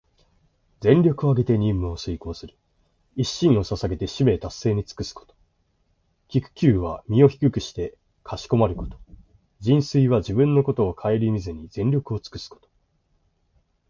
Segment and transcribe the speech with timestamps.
[0.79, 2.55] 全力をあげて任務を遂行する、
[3.15, 5.35] 一身を捧げて使命達成に尽くすこと。
[6.27, 8.97] 「鞠躬」は身を低くしてかしこまること。
[9.61, 12.67] 「尽瘁」は自分のことをかえりみずに、全力をつくすこと。